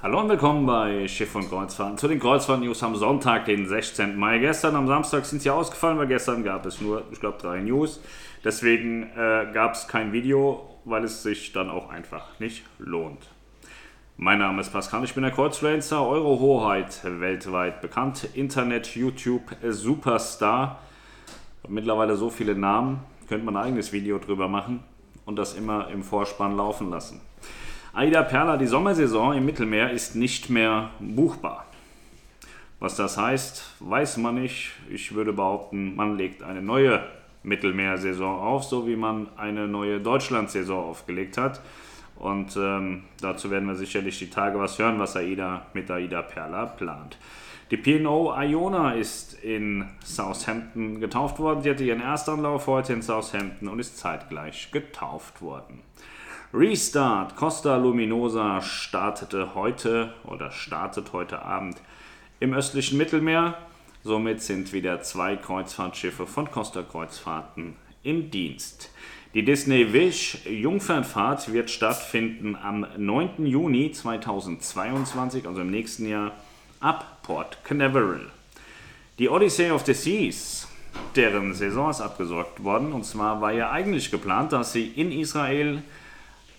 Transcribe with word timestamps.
Hallo 0.00 0.20
und 0.20 0.28
willkommen 0.28 0.64
bei 0.64 1.08
Schiff 1.08 1.34
und 1.34 1.48
Kreuzfahrten 1.48 1.98
zu 1.98 2.06
den 2.06 2.20
Kreuzfahrt-News 2.20 2.84
am 2.84 2.94
Sonntag, 2.94 3.46
den 3.46 3.66
16. 3.66 4.16
Mai. 4.16 4.38
Gestern 4.38 4.76
am 4.76 4.86
Samstag 4.86 5.26
sind 5.26 5.42
sie 5.42 5.50
ausgefallen, 5.50 5.98
weil 5.98 6.06
gestern 6.06 6.44
gab 6.44 6.64
es 6.66 6.80
nur, 6.80 7.02
ich 7.10 7.18
glaube, 7.18 7.38
drei 7.42 7.58
News. 7.58 8.00
Deswegen 8.44 9.10
äh, 9.16 9.48
gab 9.52 9.74
es 9.74 9.88
kein 9.88 10.12
Video, 10.12 10.78
weil 10.84 11.02
es 11.02 11.24
sich 11.24 11.52
dann 11.52 11.68
auch 11.68 11.90
einfach 11.90 12.38
nicht 12.38 12.62
lohnt. 12.78 13.26
Mein 14.16 14.38
Name 14.38 14.60
ist 14.60 14.72
Pascal, 14.72 15.02
ich 15.02 15.14
bin 15.14 15.24
der 15.24 15.32
Kreuzfluencer, 15.32 16.06
Euro 16.06 16.38
Hoheit, 16.38 17.00
weltweit 17.02 17.80
bekannt, 17.80 18.28
Internet, 18.34 18.94
YouTube, 18.94 19.50
Superstar. 19.68 20.78
Mittlerweile 21.66 22.14
so 22.14 22.30
viele 22.30 22.54
Namen, 22.54 23.00
könnte 23.28 23.44
man 23.44 23.56
ein 23.56 23.64
eigenes 23.64 23.92
Video 23.92 24.20
drüber 24.20 24.46
machen 24.46 24.78
und 25.24 25.34
das 25.34 25.54
immer 25.54 25.88
im 25.88 26.04
Vorspann 26.04 26.56
laufen 26.56 26.88
lassen. 26.88 27.20
Aida 27.98 28.22
Perla, 28.22 28.56
die 28.56 28.68
Sommersaison 28.68 29.36
im 29.36 29.44
Mittelmeer 29.44 29.90
ist 29.90 30.14
nicht 30.14 30.50
mehr 30.50 30.90
buchbar. 31.00 31.66
Was 32.78 32.94
das 32.94 33.18
heißt, 33.18 33.74
weiß 33.80 34.18
man 34.18 34.36
nicht. 34.36 34.70
Ich 34.88 35.16
würde 35.16 35.32
behaupten, 35.32 35.96
man 35.96 36.16
legt 36.16 36.44
eine 36.44 36.62
neue 36.62 37.02
Mittelmeersaison 37.42 38.38
auf, 38.38 38.62
so 38.62 38.86
wie 38.86 38.94
man 38.94 39.26
eine 39.36 39.66
neue 39.66 39.98
Deutschlandsaison 39.98 40.78
aufgelegt 40.78 41.38
hat. 41.38 41.60
Und 42.14 42.56
ähm, 42.56 43.02
dazu 43.20 43.50
werden 43.50 43.66
wir 43.66 43.74
sicherlich 43.74 44.16
die 44.20 44.30
Tage 44.30 44.60
was 44.60 44.78
hören, 44.78 45.00
was 45.00 45.16
AIDA 45.16 45.66
mit 45.74 45.90
AIDA 45.90 46.22
Perla 46.22 46.66
plant. 46.66 47.18
Die 47.72 47.78
P&O 47.78 48.32
Iona 48.32 48.92
ist 48.92 49.42
in 49.42 49.88
Southampton 50.04 51.00
getauft 51.00 51.40
worden. 51.40 51.62
Sie 51.62 51.70
hatte 51.70 51.82
ihren 51.82 52.00
ersten 52.00 52.30
Anlauf 52.30 52.68
heute 52.68 52.92
in 52.92 53.02
Southampton 53.02 53.66
und 53.66 53.80
ist 53.80 53.98
zeitgleich 53.98 54.70
getauft 54.70 55.42
worden. 55.42 55.82
Restart 56.54 57.36
Costa 57.36 57.76
Luminosa 57.76 58.62
startete 58.62 59.54
heute 59.54 60.14
oder 60.24 60.50
startet 60.50 61.12
heute 61.12 61.42
Abend 61.42 61.76
im 62.40 62.54
östlichen 62.54 62.96
Mittelmeer. 62.96 63.58
Somit 64.02 64.40
sind 64.40 64.72
wieder 64.72 65.02
zwei 65.02 65.36
Kreuzfahrtschiffe 65.36 66.26
von 66.26 66.50
Costa 66.50 66.82
Kreuzfahrten 66.82 67.76
im 68.02 68.30
Dienst. 68.30 68.90
Die 69.34 69.44
Disney 69.44 69.92
Wish 69.92 70.38
Jungfernfahrt 70.46 71.52
wird 71.52 71.68
stattfinden 71.68 72.56
am 72.56 72.86
9. 72.96 73.44
Juni 73.44 73.92
2022, 73.92 75.46
also 75.46 75.60
im 75.60 75.70
nächsten 75.70 76.08
Jahr, 76.08 76.32
ab 76.80 77.18
Port 77.24 77.62
Canaveral. 77.62 78.22
Die 79.18 79.28
Odyssey 79.28 79.70
of 79.70 79.84
the 79.84 79.92
Seas, 79.92 80.66
deren 81.14 81.52
Saison 81.52 81.90
ist 81.90 82.00
abgesorgt 82.00 82.64
worden, 82.64 82.94
und 82.94 83.04
zwar 83.04 83.42
war 83.42 83.52
ja 83.52 83.70
eigentlich 83.70 84.10
geplant, 84.10 84.52
dass 84.52 84.72
sie 84.72 84.86
in 84.86 85.12
Israel 85.12 85.82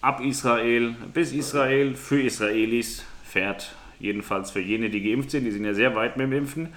ab 0.01 0.21
Israel 0.21 0.95
bis 1.13 1.33
Israel 1.33 1.95
für 1.95 2.21
Israelis 2.21 3.03
fährt. 3.23 3.75
Jedenfalls 3.99 4.51
für 4.51 4.61
jene, 4.61 4.89
die 4.89 5.01
geimpft 5.01 5.31
sind. 5.31 5.45
Die 5.45 5.51
sind 5.51 5.65
ja 5.65 5.73
sehr 5.73 5.95
weit 5.95 6.17
mit 6.17 6.27
dem 6.27 6.33
Impfen. 6.33 6.69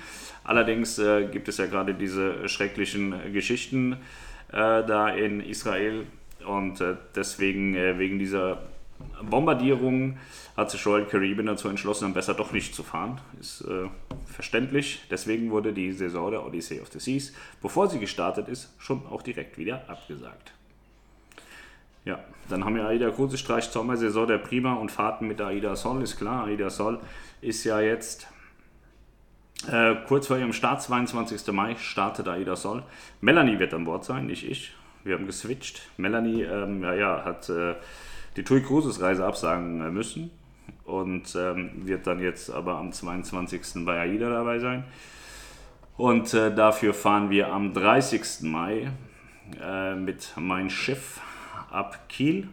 Allerdings 0.44 0.98
äh, 0.98 1.26
gibt 1.30 1.48
es 1.48 1.58
ja 1.58 1.66
gerade 1.66 1.94
diese 1.94 2.48
schrecklichen 2.48 3.14
Geschichten 3.32 3.92
äh, 4.50 4.56
da 4.84 5.08
in 5.08 5.40
Israel. 5.40 6.06
Und 6.44 6.80
äh, 6.80 6.96
deswegen, 7.14 7.76
äh, 7.76 7.98
wegen 7.98 8.18
dieser 8.18 8.62
Bombardierung, 9.22 10.18
hat 10.56 10.70
sich 10.70 10.84
Royal 10.84 11.06
Caribbean 11.06 11.46
dazu 11.46 11.68
entschlossen, 11.68 12.04
dann 12.04 12.14
besser 12.14 12.34
doch 12.34 12.52
nicht 12.52 12.74
zu 12.74 12.82
fahren. 12.82 13.20
Ist 13.40 13.62
äh, 13.62 13.88
verständlich. 14.26 15.02
Deswegen 15.10 15.50
wurde 15.50 15.72
die 15.72 15.92
Saison 15.92 16.32
der 16.32 16.44
Odyssey 16.44 16.80
of 16.80 16.88
the 16.88 16.98
Seas, 16.98 17.32
bevor 17.62 17.88
sie 17.88 18.00
gestartet 18.00 18.48
ist, 18.48 18.74
schon 18.78 19.06
auch 19.06 19.22
direkt 19.22 19.58
wieder 19.58 19.88
abgesagt. 19.88 20.52
Ja, 22.04 22.18
dann 22.48 22.64
haben 22.64 22.74
wir 22.74 22.86
Aida 22.86 23.10
Kruse 23.10 23.38
streicht 23.38 23.72
Sommersaison 23.72 24.26
der 24.26 24.38
Prima 24.38 24.74
und 24.74 24.90
Fahrten 24.90 25.28
mit 25.28 25.40
Aida 25.40 25.76
Sol, 25.76 26.02
ist 26.02 26.16
klar. 26.16 26.46
Aida 26.46 26.68
Sol 26.68 26.98
ist 27.40 27.62
ja 27.64 27.80
jetzt 27.80 28.26
äh, 29.70 29.94
kurz 30.08 30.26
vor 30.26 30.36
ihrem 30.36 30.52
Start, 30.52 30.82
22. 30.82 31.52
Mai, 31.52 31.76
startet 31.76 32.26
Aida 32.26 32.56
Sol. 32.56 32.82
Melanie 33.20 33.58
wird 33.60 33.72
an 33.74 33.84
Bord 33.84 34.04
sein, 34.04 34.26
nicht 34.26 34.48
ich. 34.48 34.74
Wir 35.04 35.14
haben 35.14 35.26
geswitcht. 35.26 35.82
Melanie 35.96 36.42
ähm, 36.42 36.82
ja, 36.82 36.94
ja, 36.94 37.24
hat 37.24 37.48
äh, 37.48 37.74
die 38.36 38.42
TUI 38.42 38.62
Cruises 38.62 39.00
Reise 39.00 39.24
absagen 39.24 39.80
äh, 39.80 39.90
müssen 39.90 40.30
und 40.84 41.36
ähm, 41.36 41.86
wird 41.86 42.06
dann 42.06 42.20
jetzt 42.20 42.50
aber 42.50 42.76
am 42.76 42.92
22. 42.92 43.84
bei 43.84 44.00
AIDA 44.00 44.28
dabei 44.30 44.58
sein. 44.58 44.84
Und 45.96 46.34
äh, 46.34 46.52
dafür 46.52 46.94
fahren 46.94 47.30
wir 47.30 47.52
am 47.52 47.72
30. 47.72 48.42
Mai 48.42 48.90
äh, 49.60 49.94
mit 49.94 50.32
Mein 50.36 50.70
Schiff 50.70 51.20
ab 51.72 52.08
Kiel. 52.08 52.48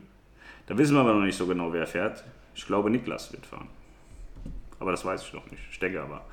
Da 0.68 0.78
wissen 0.78 0.96
wir 0.96 1.02
aber 1.02 1.14
noch 1.14 1.24
nicht 1.26 1.38
so 1.38 1.48
genau, 1.48 1.74
wer 1.74 1.88
fährt. 1.88 2.24
Ich 2.56 2.66
glaube, 2.66 2.90
Niklas 2.90 3.32
wird 3.32 3.46
fahren. 3.46 3.68
Aber 4.80 4.92
das 4.92 5.04
weiß 5.04 5.24
ich 5.24 5.34
noch 5.34 5.50
nicht. 5.52 5.64
Ich 5.72 5.80
denke 5.80 6.02
aber. 6.02 6.26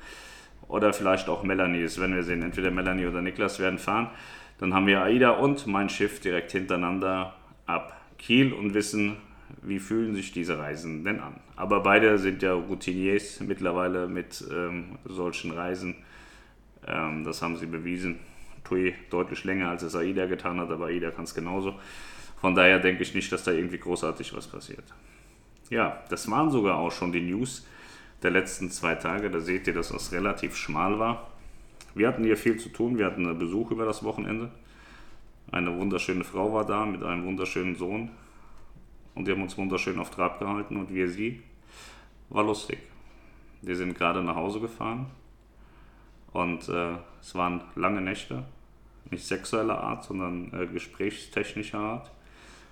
Oder 0.67 0.93
vielleicht 0.93 1.29
auch 1.29 1.43
Melanie. 1.43 1.83
Das 1.83 1.99
werden 1.99 2.15
wir 2.15 2.23
sehen. 2.23 2.41
Entweder 2.41 2.71
Melanie 2.71 3.05
oder 3.05 3.21
Niklas 3.21 3.59
werden 3.59 3.79
fahren. 3.79 4.09
Dann 4.59 4.73
haben 4.73 4.87
wir 4.87 5.01
AIDA 5.01 5.31
und 5.31 5.67
mein 5.67 5.89
Schiff 5.89 6.19
direkt 6.19 6.51
hintereinander 6.51 7.35
ab 7.65 7.99
Kiel 8.17 8.53
und 8.53 8.73
wissen, 8.73 9.17
wie 9.61 9.79
fühlen 9.79 10.15
sich 10.15 10.31
diese 10.31 10.57
Reisen 10.57 11.03
denn 11.03 11.19
an. 11.19 11.39
Aber 11.55 11.81
beide 11.81 12.17
sind 12.17 12.41
ja 12.41 12.53
Routiniers 12.53 13.39
mittlerweile 13.41 14.07
mit 14.07 14.43
ähm, 14.51 14.97
solchen 15.05 15.51
Reisen. 15.51 15.95
Ähm, 16.85 17.23
das 17.23 17.41
haben 17.41 17.55
sie 17.57 17.67
bewiesen. 17.67 18.19
Tui 18.63 18.93
deutlich 19.09 19.43
länger 19.43 19.69
als 19.69 19.83
es 19.83 19.95
AIDA 19.95 20.25
getan 20.25 20.59
hat, 20.59 20.69
aber 20.71 20.87
AIDA 20.87 21.11
kann 21.11 21.23
es 21.23 21.35
genauso. 21.35 21.75
Von 22.39 22.55
daher 22.55 22.79
denke 22.79 23.03
ich 23.03 23.15
nicht, 23.15 23.31
dass 23.31 23.43
da 23.43 23.51
irgendwie 23.51 23.79
großartig 23.79 24.35
was 24.35 24.47
passiert. 24.47 24.83
Ja, 25.69 26.03
das 26.09 26.29
waren 26.29 26.51
sogar 26.51 26.77
auch 26.77 26.91
schon 26.91 27.11
die 27.11 27.21
News 27.21 27.65
der 28.23 28.31
letzten 28.31 28.71
zwei 28.71 28.95
Tage. 28.95 29.29
Da 29.29 29.39
seht 29.39 29.67
ihr, 29.67 29.73
dass 29.73 29.89
das 29.89 30.11
relativ 30.11 30.55
schmal 30.55 30.99
war. 30.99 31.27
Wir 31.95 32.07
hatten 32.07 32.23
hier 32.23 32.37
viel 32.37 32.57
zu 32.57 32.69
tun. 32.69 32.97
Wir 32.97 33.05
hatten 33.05 33.25
einen 33.25 33.39
Besuch 33.39 33.71
über 33.71 33.85
das 33.85 34.03
Wochenende. 34.03 34.51
Eine 35.51 35.75
wunderschöne 35.77 36.23
Frau 36.23 36.53
war 36.53 36.65
da 36.65 36.85
mit 36.85 37.03
einem 37.03 37.25
wunderschönen 37.25 37.75
Sohn. 37.75 38.11
Und 39.15 39.27
die 39.27 39.31
haben 39.31 39.41
uns 39.41 39.57
wunderschön 39.57 39.97
auf 39.97 40.11
Trab 40.11 40.39
gehalten 40.39 40.77
und 40.77 40.93
wir 40.93 41.09
sie. 41.09 41.41
War 42.29 42.43
lustig. 42.43 42.79
Wir 43.61 43.75
sind 43.75 43.97
gerade 43.97 44.21
nach 44.21 44.35
Hause 44.35 44.59
gefahren. 44.59 45.07
Und 46.33 46.69
äh, 46.69 46.97
es 47.19 47.33
waren 47.33 47.61
lange 47.75 48.01
Nächte. 48.01 48.43
Nicht 49.09 49.25
sexueller 49.25 49.81
Art, 49.81 50.03
sondern 50.03 50.53
äh, 50.53 50.67
gesprächstechnischer 50.67 51.79
Art. 51.79 52.11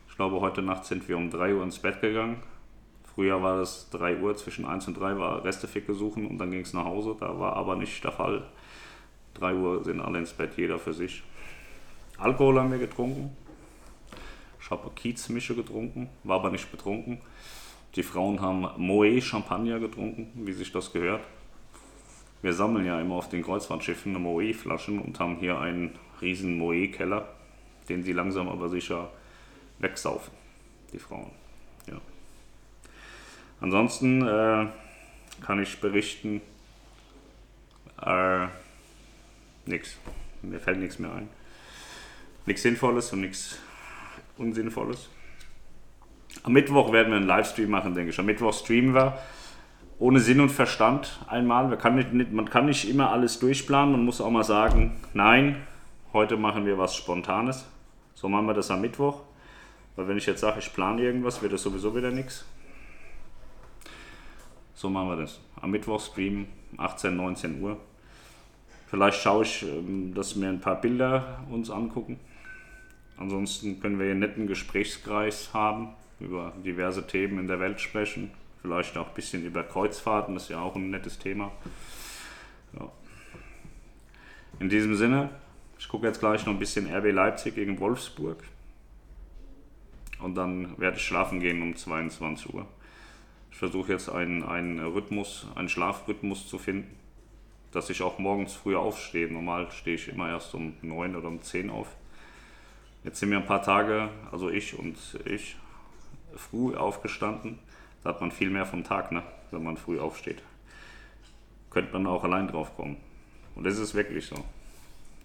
Ich 0.10 0.16
glaube, 0.16 0.40
heute 0.40 0.62
Nacht 0.62 0.86
sind 0.86 1.08
wir 1.08 1.18
um 1.18 1.30
3 1.30 1.56
Uhr 1.56 1.64
ins 1.64 1.80
Bett 1.80 2.02
gegangen. 2.02 2.42
Früher 3.16 3.42
war 3.42 3.60
es 3.60 3.90
3 3.92 4.20
Uhr, 4.20 4.36
zwischen 4.36 4.66
1 4.66 4.88
und 4.88 5.00
3 5.00 5.18
war 5.18 5.44
Resteficke 5.44 5.94
suchen 5.94 6.28
und 6.28 6.38
dann 6.38 6.52
ging 6.52 6.62
es 6.62 6.74
nach 6.74 6.86
Hause. 6.86 7.16
Da 7.20 7.40
war 7.40 7.56
aber 7.56 7.76
nicht 7.76 8.04
der 8.04 8.12
Fall. 8.12 8.44
3 9.36 9.56
Uhr 9.56 9.84
sind 9.84 10.02
alle 10.02 10.20
ins 10.20 10.34
Bett, 10.34 10.58
jeder 10.58 10.80
für 10.80 10.94
sich. 10.94 11.24
Alkohol 12.18 12.60
haben 12.60 12.72
wir 12.72 12.78
getrunken. 12.78 13.36
Ich 14.60 14.72
habe 14.72 14.90
Kiezmische 14.96 15.54
getrunken, 15.54 16.10
war 16.24 16.40
aber 16.40 16.50
nicht 16.50 16.72
betrunken. 16.72 17.20
Die 17.96 18.04
Frauen 18.04 18.42
haben 18.42 18.68
Moe 18.78 19.22
Champagner 19.22 19.80
getrunken, 19.80 20.32
wie 20.36 20.54
sich 20.54 20.72
das 20.72 20.92
gehört. 20.92 21.22
Wir 22.42 22.54
sammeln 22.54 22.86
ja 22.86 23.00
immer 23.00 23.16
auf 23.16 23.30
den 23.30 23.44
Kreuzfahrtschiffen 23.44 24.14
Moe 24.22 24.54
Flaschen 24.54 25.00
und 25.00 25.20
haben 25.20 25.38
hier 25.38 25.60
einen 25.60 25.98
riesen 26.22 26.58
Moe 26.58 26.88
Keller, 26.90 27.30
den 27.88 28.04
sie 28.04 28.14
langsam 28.14 28.50
aber 28.50 28.70
sicher 28.70 29.10
wegsaufen, 29.80 30.34
die 30.94 31.00
Frauen. 31.00 31.32
Ja. 31.88 32.00
Ansonsten 33.62 34.22
äh, 34.22 34.68
kann 35.42 35.62
ich 35.62 35.80
berichten, 35.80 36.42
äh, 38.02 38.48
nichts. 39.66 39.98
Mir 40.42 40.60
fällt 40.60 40.80
nichts 40.80 41.00
mehr 41.00 41.14
ein. 41.14 41.30
Nichts 42.46 42.62
Sinnvolles 42.62 43.12
und 43.14 43.22
nichts 43.22 43.58
Unsinnvolles. 44.38 45.10
Am 46.44 46.54
Mittwoch 46.54 46.92
werden 46.92 47.10
wir 47.10 47.18
einen 47.18 47.28
Livestream 47.28 47.70
machen, 47.70 47.96
denke 47.96 48.12
ich. 48.12 48.20
Am 48.20 48.26
Mittwoch 48.26 48.54
streamen 48.54 48.94
wir 48.94 49.18
ohne 49.98 50.20
Sinn 50.20 50.42
und 50.42 50.50
Verstand 50.50 51.20
einmal. 51.28 51.68
Man 51.68 51.80
kann 51.80 51.96
nicht, 51.96 52.32
man 52.32 52.50
kann 52.50 52.66
nicht 52.66 52.88
immer 52.90 53.12
alles 53.12 53.40
durchplanen. 53.40 53.94
Man 53.94 54.06
muss 54.06 54.22
auch 54.22 54.30
mal 54.30 54.44
sagen, 54.44 54.96
nein, 55.14 55.66
heute 56.14 56.38
machen 56.38 56.66
wir 56.66 56.78
was 56.78 56.96
Spontanes. 56.96 57.66
So 58.14 58.30
machen 58.30 58.46
wir 58.46 58.54
das 58.54 58.70
am 58.70 58.82
Mittwoch. 58.82 59.22
Weil 59.96 60.08
wenn 60.08 60.18
ich 60.18 60.26
jetzt 60.26 60.42
sage, 60.42 60.60
ich 60.60 60.74
plane 60.74 61.02
irgendwas, 61.02 61.42
wird 61.42 61.54
das 61.54 61.64
sowieso 61.64 61.96
wieder 61.96 62.12
nichts. 62.12 62.46
So 64.74 64.90
machen 64.90 65.10
wir 65.10 65.16
das. 65.16 65.40
Am 65.62 65.72
Mittwoch 65.72 66.02
streamen, 66.02 66.48
18, 66.78 67.16
19 67.16 67.62
Uhr. 67.62 67.78
Vielleicht 68.88 69.22
schaue 69.22 69.44
ich, 69.44 69.64
ähm, 69.64 70.14
dass 70.14 70.40
wir 70.40 70.50
ein 70.50 70.60
paar 70.60 70.80
Bilder 70.80 71.44
uns 71.50 71.70
angucken. 71.70 72.20
Ansonsten 73.18 73.80
können 73.80 73.98
wir 73.98 74.06
hier 74.06 74.12
einen 74.12 74.20
netten 74.20 74.48
Gesprächskreis 74.48 75.54
haben, 75.54 75.90
über 76.20 76.54
diverse 76.64 77.08
Themen 77.08 77.40
in 77.40 77.48
der 77.48 77.60
Welt 77.60 77.80
sprechen. 77.80 78.32
Vielleicht 78.62 78.98
auch 78.98 79.08
ein 79.08 79.14
bisschen 79.14 79.46
über 79.46 79.64
Kreuzfahrten, 79.64 80.34
das 80.34 80.44
ist 80.44 80.50
ja 80.50 80.60
auch 80.60 80.76
ein 80.76 80.90
nettes 80.90 81.20
Thema. 81.20 81.52
Ja. 82.78 82.92
In 84.60 84.70
diesem 84.70 84.96
Sinne, 84.96 85.30
ich 85.80 85.88
gucke 85.88 86.08
jetzt 86.08 86.20
gleich 86.20 86.46
noch 86.46 86.54
ein 86.54 86.60
bisschen 86.60 86.94
RB 86.94 87.12
Leipzig 87.12 87.56
gegen 87.56 87.80
Wolfsburg. 87.80 88.44
Und 90.20 90.36
dann 90.36 90.78
werde 90.80 90.98
ich 90.98 91.04
schlafen 91.04 91.40
gehen 91.40 91.62
um 91.62 91.76
22 91.76 92.54
Uhr. 92.54 92.68
Ich 93.52 93.58
versuche 93.58 93.94
jetzt 93.94 94.10
einen, 94.10 94.44
einen 94.44 94.80
Rhythmus, 94.80 95.48
einen 95.56 95.70
Schlafrhythmus 95.70 96.48
zu 96.48 96.58
finden, 96.58 96.96
dass 97.72 97.90
ich 97.90 98.02
auch 98.02 98.20
morgens 98.20 98.54
früher 98.54 98.80
aufstehe. 98.80 99.32
Normal 99.32 99.72
stehe 99.72 99.96
ich 99.96 100.08
immer 100.08 100.30
erst 100.30 100.54
um 100.56 100.74
9 100.82 101.16
oder 101.16 101.28
um 101.28 101.42
10 101.42 101.70
auf. 101.70 101.88
Jetzt 103.04 103.20
sind 103.20 103.30
wir 103.30 103.38
ein 103.38 103.46
paar 103.46 103.62
Tage, 103.62 104.10
also 104.32 104.50
ich 104.50 104.78
und 104.78 104.98
ich, 105.26 105.56
früh 106.36 106.76
aufgestanden. 106.76 107.60
Da 108.04 108.10
hat 108.10 108.22
man 108.22 108.32
viel 108.32 108.50
mehr 108.50 108.66
vom 108.66 108.84
Tag, 108.84 109.12
ne, 109.12 109.24
wenn 109.52 109.64
man 109.64 109.78
früh 109.78 110.00
aufsteht. 110.00 110.42
Könnte 111.70 111.94
man 111.94 112.08
auch 112.08 112.24
allein 112.24 112.48
drauf 112.48 112.76
kommen. 112.76 112.98
Und 113.56 113.64
das 113.64 113.78
ist 113.78 113.96
wirklich 113.96 114.26
so. 114.26 114.36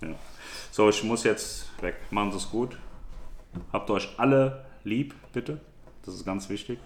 Ja. 0.03 0.15
So, 0.71 0.89
ich 0.89 1.03
muss 1.05 1.25
jetzt 1.25 1.71
weg. 1.83 1.97
Machen 2.11 2.33
Sie 2.33 2.39
es 2.39 2.51
gut. 2.51 2.79
Habt 3.73 3.91
euch 3.91 4.09
alle 4.19 4.65
lieb, 4.85 5.15
bitte. 5.33 5.61
Das 6.05 6.15
ist 6.15 6.25
ganz 6.25 6.49
wichtig. 6.49 6.79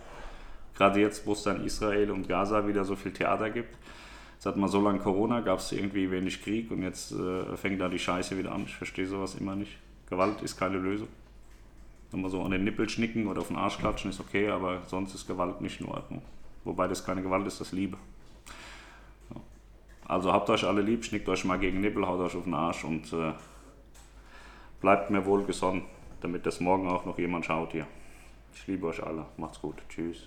Gerade 0.75 1.01
jetzt, 1.01 1.27
wo 1.27 1.33
es 1.33 1.43
dann 1.43 1.65
Israel 1.65 2.11
und 2.11 2.29
Gaza 2.29 2.67
wieder 2.67 2.85
so 2.85 2.97
viel 2.97 3.13
Theater 3.13 3.51
gibt. 3.51 3.77
Es 4.39 4.47
hat 4.47 4.57
mal 4.57 4.69
so 4.69 4.81
lange 4.81 4.99
Corona, 4.99 5.41
gab 5.41 5.61
es 5.61 5.73
irgendwie 5.73 6.11
wenig 6.11 6.43
Krieg 6.43 6.71
und 6.71 6.83
jetzt 6.83 7.13
äh, 7.13 7.57
fängt 7.57 7.81
da 7.81 7.89
die 7.89 7.99
Scheiße 7.99 8.37
wieder 8.37 8.53
an. 8.53 8.65
Ich 8.67 8.75
verstehe 8.75 9.07
sowas 9.07 9.37
immer 9.37 9.55
nicht. 9.55 9.79
Gewalt 10.11 10.43
ist 10.43 10.59
keine 10.59 10.79
Lösung. 10.79 11.09
Wenn 12.11 12.21
man 12.21 12.31
so 12.31 12.43
an 12.43 12.51
den 12.51 12.65
Nippel 12.65 12.89
schnicken 12.89 13.27
oder 13.27 13.41
auf 13.41 13.49
den 13.49 13.57
Arsch 13.57 13.79
klatschen 13.79 14.11
ist 14.11 14.21
okay, 14.21 14.49
aber 14.49 14.83
sonst 14.87 15.15
ist 15.15 15.27
Gewalt 15.27 15.61
nicht 15.61 15.81
in 15.81 15.87
Ordnung. 15.87 16.23
Wobei 16.65 16.89
das 16.89 17.05
keine 17.05 17.23
Gewalt 17.23 17.47
ist, 17.47 17.61
das 17.61 17.73
Liebe. 17.73 17.97
Ja. 19.35 19.41
Also 20.07 20.33
habt 20.33 20.51
euch 20.51 20.65
alle 20.65 20.83
lieb, 20.83 21.05
schnickt 21.05 21.29
euch 21.29 21.45
mal 21.45 21.59
gegen 21.59 21.81
Nippel, 21.81 22.07
haut 22.07 22.21
euch 22.21 22.37
auf 22.37 22.45
den 22.45 22.55
Arsch 22.55 22.85
und 22.85 23.13
äh, 23.13 23.33
bleibt 24.81 25.11
mir 25.11 25.25
wohl 25.25 25.45
gesonnen, 25.45 25.83
damit 26.25 26.47
das 26.47 26.59
morgen 26.59 26.89
auch 26.89 27.05
noch 27.05 27.19
jemand 27.19 27.45
schaut 27.45 27.73
hier. 27.73 27.87
Ich 28.55 28.67
liebe 28.67 28.87
euch 28.87 29.03
alle. 29.03 29.27
Macht's 29.37 29.61
gut. 29.61 29.77
Tschüss. 29.91 30.27